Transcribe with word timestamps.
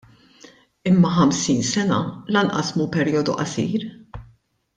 Imma 0.91 1.11
ħamsin 1.17 1.61
sena 1.73 1.99
lanqas 2.37 2.73
mhu 2.79 2.89
perjodu 2.97 3.37
qasir. 3.43 3.87